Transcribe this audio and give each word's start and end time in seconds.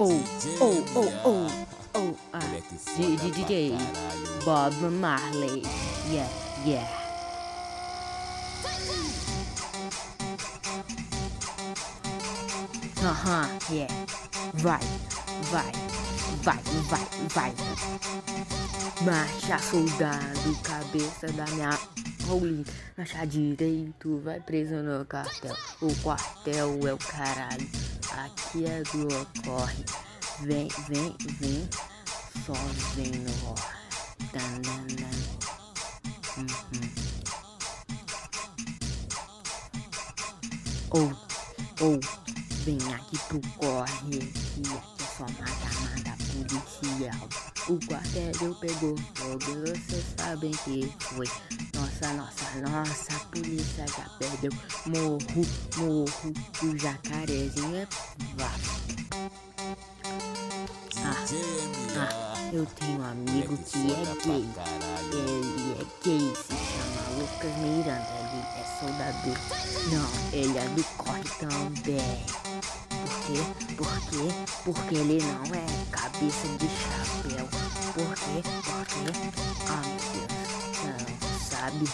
Oh, 0.00 0.24
oh, 0.60 0.84
oh, 0.94 1.12
oh, 1.24 1.66
oh, 1.96 2.16
ah, 2.32 2.38
DJ 2.94 3.74
Bob 4.46 4.78
Marley, 4.94 5.66
yeah, 6.06 6.30
yeah. 6.64 6.86
Aham, 13.02 13.10
uh-huh, 13.10 13.74
yeah. 13.74 13.90
Vai, 14.62 14.78
vai, 15.50 15.72
vai, 16.46 16.62
vai, 16.86 17.06
vai. 17.34 17.52
Marcha, 19.02 19.58
soldado, 19.58 20.54
cabeça 20.62 21.26
da 21.34 21.44
minha 21.50 21.74
Rolling. 22.28 22.62
Marcha 22.96 23.26
direito, 23.26 24.20
vai 24.22 24.38
preso 24.38 24.74
no 24.76 25.02
cartel. 25.06 25.56
O 25.80 25.94
quartel 26.02 26.86
é 26.86 26.92
o 26.92 26.98
caralho. 26.98 27.66
Aqui 28.12 28.66
é 28.66 28.82
do 28.82 29.08
ocorre. 29.08 29.82
Vem, 30.42 30.68
vem, 30.88 31.16
vem. 31.40 31.68
Sozinho, 32.44 33.24
ó. 33.46 33.54
Dan, 34.32 34.60
dan, 34.60 34.86
dan. 34.96 35.18
Uhum. 36.36 36.88
Ou, 40.90 41.10
ou, 41.80 42.00
vem 42.64 42.78
aqui 42.94 43.18
pro 43.28 43.40
corre. 43.56 44.18
Que 44.18 44.74
aqui 44.74 44.97
é 45.18 45.32
mata, 45.40 45.68
mata 45.82 46.16
policial. 46.32 47.28
O 47.68 47.78
quartel 47.86 48.54
pegou 48.60 48.96
fogo, 49.14 49.60
vocês 49.66 50.04
sabem 50.16 50.52
que 50.52 50.92
foi. 51.00 51.26
Nossa, 51.74 52.12
nossa, 52.14 52.60
nossa, 52.60 53.24
polícia 53.26 53.84
já 53.86 54.08
perdeu. 54.18 54.52
Morro, 54.86 55.46
morro, 55.76 56.32
o 56.62 56.78
jacarezinho 56.78 57.76
é 57.76 57.86
vá. 58.36 58.50
Ah, 61.04 61.24
ah, 61.96 62.50
eu 62.52 62.66
tenho 62.66 63.00
um 63.00 63.04
amigo 63.04 63.56
que 63.58 63.92
é 63.92 64.04
gay. 64.24 64.48
Ele 65.12 65.72
é 65.72 65.84
gay, 66.04 66.32
se 66.36 66.54
chama 66.54 67.02
Lucas 67.18 67.56
Miranda. 67.58 68.18
Ele 68.18 68.40
é 68.54 68.64
soldador. 68.78 69.38
Não, 69.92 70.08
ele 70.32 70.58
é 70.58 70.68
do 70.68 70.84
corre 70.96 71.24
também. 71.38 72.24
Por 72.88 73.12
quê? 73.26 73.57
Quê? 74.10 74.28
Porque 74.64 74.94
ele 74.94 75.22
não 75.22 75.44
é 75.54 75.66
cabeça 75.90 76.48
de 76.58 76.68
chapéu. 76.68 77.46
Por 77.92 78.14
quê? 78.14 78.42
Porque, 78.64 79.00
ah 79.68 79.82
meu 79.84 80.26
Deus, 80.26 81.20
não 81.22 81.38
sabe? 81.38 81.84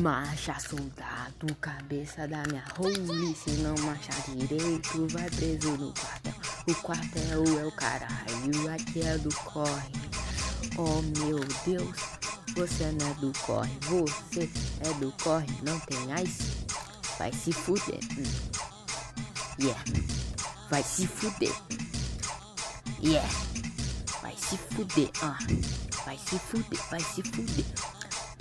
Marcha 0.00 0.56
soldado, 0.60 1.54
cabeça 1.60 2.26
da 2.28 2.42
minha 2.48 2.64
role. 2.76 3.34
Se 3.34 3.50
não 3.62 3.74
marchar 3.84 4.16
direito, 4.36 5.06
vai 5.10 5.28
preso 5.30 5.70
no 5.76 5.92
quartel. 5.92 6.34
O 6.68 6.74
quartel 6.76 7.58
é 7.58 7.64
o 7.66 7.72
caralho, 7.72 8.72
aqui 8.72 9.02
é 9.02 9.18
do 9.18 9.34
corre. 9.34 9.92
Oh 10.78 11.02
meu 11.18 11.40
Deus, 11.66 11.96
você 12.54 12.90
não 12.92 13.10
é 13.10 13.14
do 13.14 13.32
corre, 13.40 13.76
você 13.82 14.48
é 14.80 14.92
do 14.94 15.12
corre, 15.22 15.48
não 15.62 15.78
tem 15.80 16.22
ice? 16.22 16.42
Vai 17.18 17.32
se 17.32 17.52
fuder. 17.52 18.00
Hum. 18.16 18.50
Yeah, 19.58 19.76
vai 20.70 20.84
se 20.84 21.06
fuder. 21.06 21.52
Yeah, 23.02 23.28
vai 24.22 24.36
se 24.36 24.56
fuder. 24.56 25.10
Ah, 25.20 25.36
vai 26.04 26.16
se 26.16 26.38
fuder, 26.38 26.78
vai 26.90 27.00
se 27.00 27.22
fuder. 27.22 27.64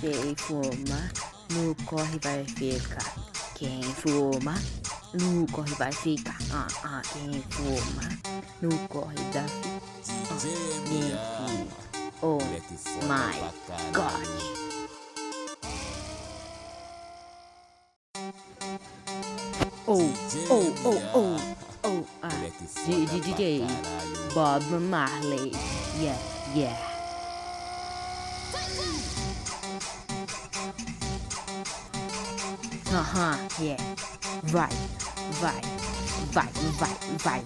Quem 0.00 0.34
fuma 0.36 1.10
no 1.52 1.74
corre 1.84 2.18
vai 2.22 2.44
ficar. 2.44 3.14
Quem 3.54 3.82
fuma 3.82 4.54
no 5.12 5.46
corre 5.52 5.74
vai 5.74 5.92
ficar. 5.92 6.38
Ah, 6.50 6.66
ah, 6.82 7.02
quem 7.12 7.42
fuma 7.50 8.08
no 8.62 8.88
corre 8.88 9.14
da 9.32 9.44
ah, 10.30 10.44
Oh 12.22 12.38
my 13.06 13.34
god. 13.92 14.54
Oh, 19.86 20.00
oh, 20.48 20.74
oh, 20.86 21.02
oh, 21.14 21.53
ah, 22.76 23.20
DJ 23.20 23.66
Bob 24.34 24.64
Marley, 24.80 25.52
yeah, 26.00 26.18
yeah. 26.54 26.76
Aham, 32.92 33.32
uh 33.32 33.36
-huh, 33.36 33.62
yeah. 33.62 33.82
Vai, 34.44 34.70
vai, 35.40 35.60
vai, 36.32 36.48
vai, 36.78 36.96
vai. 37.18 37.42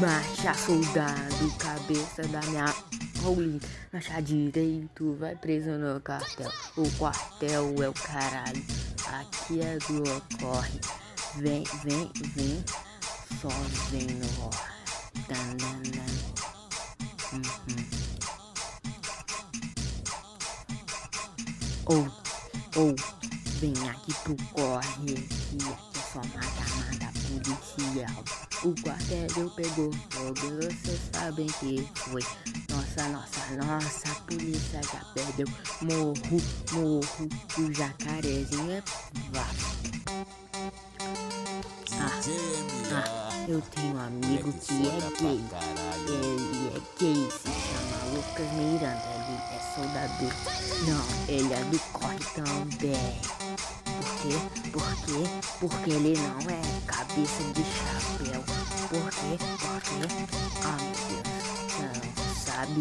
Marcha, 0.00 0.54
soldado, 0.54 1.50
cabeça 1.58 2.22
da 2.28 2.40
minha 2.48 2.74
Rolling. 3.22 3.60
Marcha 3.92 4.20
direito, 4.22 5.14
vai 5.18 5.36
preso 5.36 5.70
no 5.70 6.00
cartel. 6.00 6.50
O 6.76 6.90
quartel 6.92 7.82
é 7.82 7.88
o 7.88 7.92
caralho. 7.92 8.62
Aqui 9.12 9.60
é 9.60 9.78
do 9.78 10.02
ocorre. 10.02 10.80
Vem, 11.36 11.64
vem, 11.84 12.10
vem. 12.34 12.64
Sozinho, 13.38 14.50
dan. 15.28 15.56
Uhum. 17.32 18.00
Ou, 21.86 22.02
ou. 22.76 22.94
Vem 23.60 23.74
aqui 23.90 24.14
pro 24.24 24.34
corre, 24.54 25.14
que 25.14 25.56
aqui 25.56 25.68
é 25.68 26.02
só 26.12 26.20
mata, 26.20 26.64
mata 26.76 27.12
policial. 27.28 28.24
O 28.64 28.74
quartel 28.82 29.50
pegou 29.50 29.92
fogo, 30.10 30.56
vocês 30.56 31.00
sabem 31.12 31.46
que 31.46 31.88
foi. 31.94 32.22
Nossa, 32.70 33.08
nossa, 33.08 33.40
nossa, 33.56 34.10
a 34.10 34.14
polícia 34.22 34.80
já 34.82 35.04
perdeu. 35.14 35.46
Morro, 35.82 36.40
morro, 36.72 37.28
o 37.58 37.74
jacarezinho 37.74 38.72
é 38.72 38.82
vá. 39.30 39.46
Ah, 41.92 42.20
eu 43.50 43.60
tenho 43.62 43.96
um 43.96 44.00
amigo 44.00 44.52
que 44.52 44.86
é 44.86 45.00
gay. 45.20 45.40
Ele 46.06 46.68
é 46.68 46.80
gay, 46.98 47.28
se 47.30 47.48
chama 47.48 47.96
Lucas 48.14 48.52
Miranda. 48.52 49.02
Ele 49.16 49.36
é 49.50 49.60
soldador. 49.74 50.32
Não, 50.86 51.04
ele 51.28 51.52
é 51.52 51.64
do 51.64 51.78
corre 51.92 52.18
também. 52.36 53.20
Por 53.84 54.08
quê? 54.22 54.34
Por 54.70 54.88
quê? 55.04 55.20
Porque 55.58 55.90
ele 55.90 56.14
não 56.16 56.38
é 56.48 56.60
cabeça 56.86 57.42
de 57.52 57.64
chapéu. 57.64 58.40
Por 58.88 59.10
quê? 59.10 59.36
Porque, 59.58 60.00
ah 60.64 60.78
meu 60.80 60.94
Deus, 61.08 61.98
não 62.16 62.34
sabe? 62.36 62.80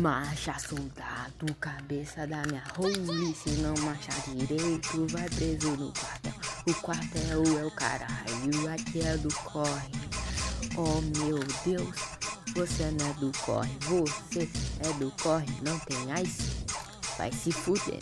Marcha 0.00 0.56
soldado, 0.58 1.54
cabeça 1.60 2.26
da 2.26 2.42
minha 2.46 2.62
role. 2.76 3.34
Se 3.34 3.50
não 3.60 3.74
marchar 3.84 4.20
direito, 4.34 5.06
vai 5.08 5.28
preso 5.30 5.76
no 5.76 5.92
quartel. 5.92 6.35
O 6.68 6.74
quartel 6.74 7.44
é 7.60 7.64
o 7.64 7.70
caralho, 7.70 8.72
aqui 8.74 9.00
é 9.00 9.16
do 9.16 9.32
corre. 9.44 9.88
Oh 10.76 11.00
meu 11.16 11.38
Deus, 11.64 11.96
você 12.56 12.90
não 12.90 13.06
é 13.08 13.12
do 13.14 13.30
corre, 13.38 13.70
você 13.82 14.48
é 14.80 14.92
do 14.94 15.12
corre, 15.22 15.46
não 15.62 15.78
tem 15.78 15.96
ice? 16.24 16.42
Vai 17.16 17.30
se 17.30 17.52
fuder. 17.52 18.00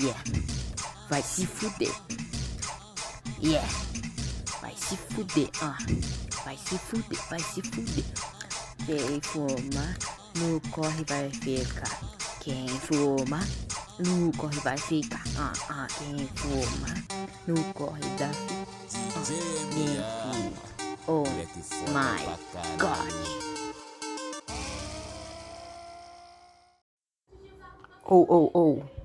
Yeah. 0.00 0.20
Vai 1.08 1.22
se 1.22 1.46
fuder. 1.46 1.94
Yeah. 3.40 3.68
Vai 4.60 4.74
se 4.76 4.96
fuder. 4.96 5.48
Ah. 5.62 5.78
Vai 6.44 6.56
se 6.56 6.76
fuder, 6.76 7.20
vai 7.30 7.40
se 7.40 7.62
fuder. 7.62 8.04
Quem 8.84 9.20
fuma 9.22 9.96
no 10.38 10.60
corre 10.72 11.04
vai 11.04 11.30
ficar. 11.30 12.00
Quem 12.40 12.68
fuma 12.68 13.40
no 13.98 14.32
corre 14.36 14.60
vai 14.60 14.76
ficar. 14.76 15.22
Ah, 15.38 15.52
ah. 15.70 15.86
Quem 15.98 16.26
fuma 16.34 16.94
no 17.46 17.72
corre 17.72 18.00
da 18.18 18.30
ah, 19.16 20.32
Oh 21.08 21.24
my 21.92 22.36
god. 22.78 23.12
Oh, 28.08 28.26
oh, 28.28 28.50
oh. 28.54 28.90